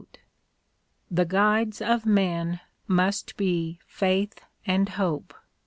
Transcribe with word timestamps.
The 1.11 1.25
guides 1.25 1.79
of 1.79 2.07
men 2.07 2.59
must 2.87 3.37
be 3.37 3.79
Faith 3.85 4.43
and 4.65 4.89
Hope. 4.89 5.35